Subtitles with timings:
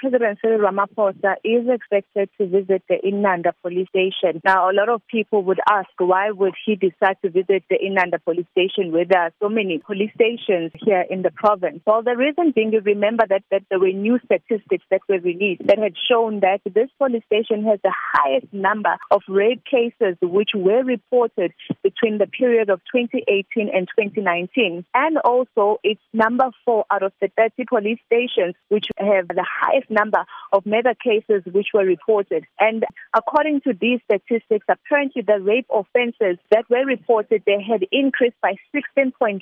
[0.00, 4.40] President Cyril Ramaphosa is expected to visit the Inanda police station.
[4.46, 8.18] Now, a lot of people would ask, why would he decide to visit the Inanda
[8.24, 11.82] police station where there are so many police stations here in the province?
[11.86, 15.66] Well, the reason being, you remember that, that there were new statistics that were released
[15.66, 20.50] that had shown that this police station has the highest number of rape cases which
[20.54, 24.86] were reported between the period of 2018 and 2019.
[24.94, 29.89] And also, it's number four out of the 30 police stations which have the highest
[29.90, 32.44] number of murder cases which were reported.
[32.58, 38.36] And according to these statistics, apparently the rape offences that were reported, they had increased
[38.42, 39.40] by 16.7%.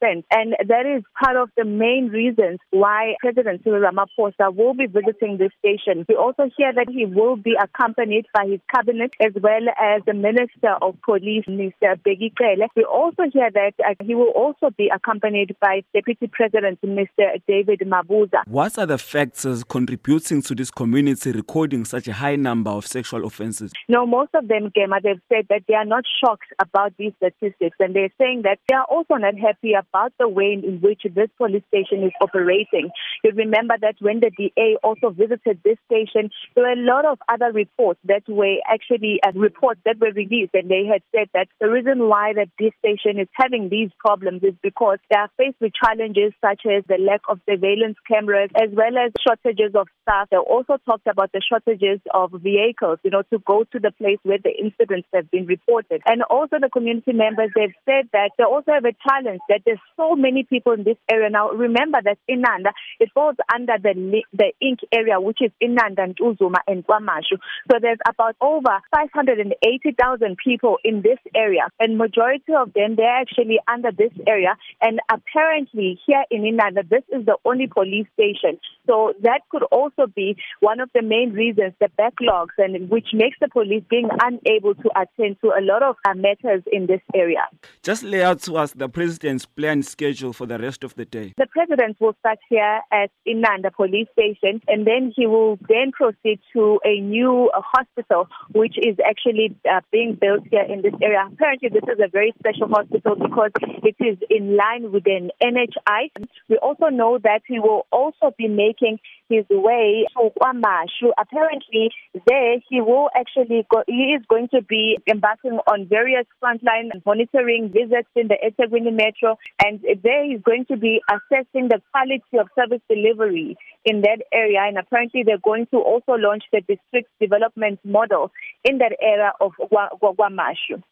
[0.00, 5.38] And that is part of the main reasons why President Cyril Ramaphosa will be visiting
[5.38, 6.04] this station.
[6.08, 10.14] We also hear that he will be accompanied by his cabinet as well as the
[10.14, 11.96] Minister of Police, Mr.
[12.04, 12.68] Bheki Cele.
[12.76, 17.40] We also hear that uh, he will also be accompanied by Deputy President, Mr.
[17.46, 18.42] David Mabuza.
[18.46, 23.26] What are the factors contributing to this community recording such a high number of sexual
[23.26, 23.70] offences?
[23.90, 27.76] No, most of them, Gema, they've said that they are not shocked about these statistics
[27.78, 31.28] and they're saying that they are also not happy about the way in which this
[31.36, 32.88] police station is operating.
[33.22, 37.18] You remember that when the DA also visited this station, there were a lot of
[37.28, 41.48] other reports that were actually uh, reports that were released and they had said that
[41.60, 45.60] the reason why that this station is having these problems is because they are faced
[45.60, 49.88] with challenges such as the lack of surveillance cameras as well as shortages shortages of
[50.02, 50.28] staff.
[50.30, 54.18] They also talked about the shortages of vehicles, you know, to go to the place
[54.22, 56.02] where the incidents have been reported.
[56.06, 59.80] And also the community members, they've said that they also have a challenge that there's
[59.96, 61.30] so many people in this area.
[61.30, 66.16] Now, remember that Inanda, it falls under the, the INK area, which is Inanda and
[66.16, 67.38] Ntuzuma and KwaMashu.
[67.70, 71.68] So there's about over 580,000 people in this area.
[71.80, 74.56] And majority of them, they're actually under this area.
[74.80, 78.58] And apparently here in Inanda, this is the only police station.
[78.86, 83.38] So that could also be one of the main reasons, the backlogs, and which makes
[83.40, 87.46] the police being unable to attend to a lot of uh, matters in this area.
[87.82, 91.32] Just lay out to us the president's planned schedule for the rest of the day.
[91.38, 96.40] The president will start here at Inanda police station, and then he will then proceed
[96.52, 101.26] to a new uh, hospital, which is actually uh, being built here in this area.
[101.32, 106.10] Apparently, this is a very special hospital because it is in line with an NHI.
[106.50, 111.10] We also know that he will also be making his way to KwaMashu.
[111.18, 111.90] Apparently,
[112.26, 117.70] there he will actually go, he is going to be embarking on various frontline monitoring
[117.72, 122.48] visits in the eThekwini Metro, and there he's going to be assessing the quality of
[122.54, 124.60] service delivery in that area.
[124.66, 128.32] And apparently, they're going to also launch the district development model
[128.64, 130.82] in that area of KwaMashu.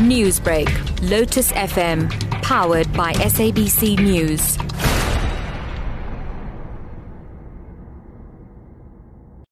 [0.00, 2.10] Newsbreak, Lotus FM,
[2.42, 4.56] powered by SABC News.